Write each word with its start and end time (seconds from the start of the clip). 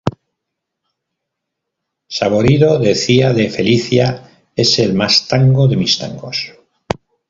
Saborido 2.07 2.79
decía 2.79 3.33
de 3.33 3.51
"Felicia", 3.51 4.31
"es 4.55 4.79
el 4.79 4.95
más 4.95 5.27
tango 5.27 5.67
de 5.67 5.75
mis 5.77 5.99
tangos". 5.99 6.53